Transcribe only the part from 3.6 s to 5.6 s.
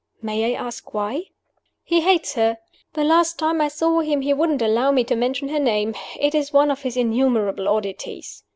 I saw him he wouldn't allow me to mention her